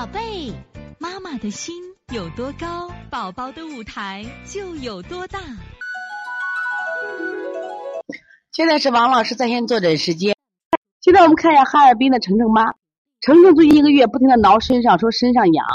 [0.00, 0.50] 宝贝，
[0.98, 1.74] 妈妈的心
[2.10, 5.38] 有多高，宝宝的舞台就有多大。
[8.50, 10.34] 现在是王老师在线坐诊时间。
[11.02, 12.72] 现在我们看一下哈尔滨的程程妈。
[13.20, 15.66] 程程最近一个月不停的挠身上，说身上痒。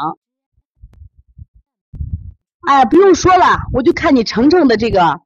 [2.68, 5.21] 哎，不用说了，我就看你程程的这个，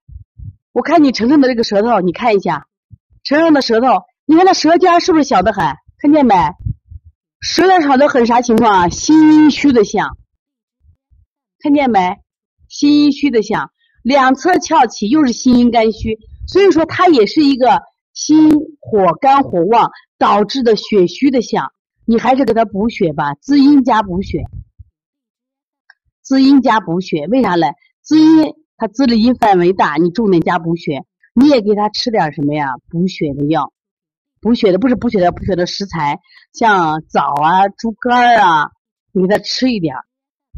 [0.73, 2.67] 我看你程程的这个舌头，你看一下，
[3.23, 5.73] 程程的舌头，你看他舌尖是不是小的很？
[6.01, 6.35] 看见没？
[7.39, 8.89] 舌头上的很啥情况啊？
[8.89, 10.17] 心阴虚的象，
[11.59, 12.17] 看见没？
[12.67, 13.71] 心阴虚的象，
[14.03, 17.81] 两侧翘起，又是心阴肝虚，所以说它也是一个
[18.13, 21.71] 心火肝火旺导致的血虚的象。
[22.05, 24.43] 你还是给他补血吧，滋阴加补血，
[26.21, 27.73] 滋阴加补血，为啥嘞？
[28.01, 32.73] 滋阴它滋的阴范围大，你重点加补血，你也给他吃点什么呀？
[32.89, 33.71] 补血的药，
[34.41, 36.19] 补血的不是补血的，补血的食材，
[36.53, 38.71] 像枣啊、猪肝啊，
[39.11, 39.95] 你给他吃一点。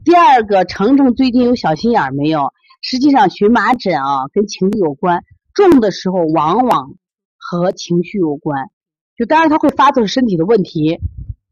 [0.03, 2.53] 第二个，程程最近有小心眼没有？
[2.81, 6.95] 实际上荨麻疹啊，跟情绪有关，重的时候往往
[7.37, 8.69] 和情绪有关，
[9.17, 10.99] 就当然他会发作身体的问题。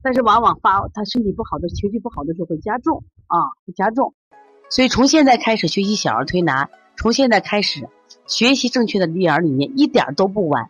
[0.01, 4.13] 但是往往发他身体不好的情绪不好的时候会加重啊，会加重。
[4.69, 7.89] 所以从现在开始学习小儿推拿，从现在开始
[8.25, 10.69] 学习正确的育儿理念，一点都不晚。